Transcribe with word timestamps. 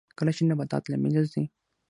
کله 0.17 0.31
چې 0.37 0.41
نباتات 0.49 0.83
له 0.87 0.97
منځه 1.03 1.21
ځي 1.33 1.43